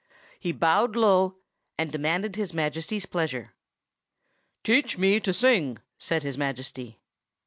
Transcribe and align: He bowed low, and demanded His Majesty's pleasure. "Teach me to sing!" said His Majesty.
He 0.39 0.51
bowed 0.51 0.95
low, 0.95 1.35
and 1.77 1.91
demanded 1.91 2.35
His 2.35 2.55
Majesty's 2.55 3.05
pleasure. 3.05 3.53
"Teach 4.63 4.97
me 4.97 5.19
to 5.19 5.31
sing!" 5.31 5.77
said 5.99 6.23
His 6.23 6.39
Majesty. 6.39 6.97